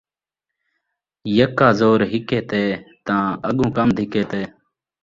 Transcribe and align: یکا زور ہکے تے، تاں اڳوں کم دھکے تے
یکا 1.37 1.67
زور 1.79 1.99
ہکے 2.11 2.39
تے، 2.49 2.61
تاں 3.05 3.25
اڳوں 3.47 3.69
کم 3.77 3.87
دھکے 3.97 4.23
تے 4.31 4.41